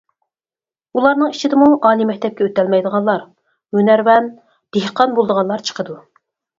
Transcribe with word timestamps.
ئۇلارنىڭ 0.99 1.35
ئىچىدىمۇ 1.35 1.67
ئالىي 1.91 2.09
مەكتەپكە 2.13 2.45
ئۆتەلمەيدىغانلار، 2.49 3.23
ھۈنەرۋەن، 3.79 4.35
دېھقان 4.81 5.19
بولىدىغانلار 5.21 5.71
چىقىدۇ. 5.73 6.05